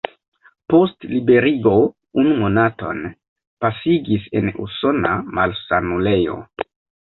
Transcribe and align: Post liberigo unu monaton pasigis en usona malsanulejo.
Post 0.73 1.03
liberigo 1.11 1.73
unu 2.21 2.33
monaton 2.39 3.05
pasigis 3.67 4.27
en 4.41 4.53
usona 4.67 5.15
malsanulejo. 5.41 6.43